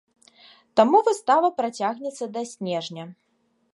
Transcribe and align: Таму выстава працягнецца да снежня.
Таму 0.79 1.01
выстава 1.09 1.49
працягнецца 1.59 2.25
да 2.39 2.47
снежня. 2.53 3.05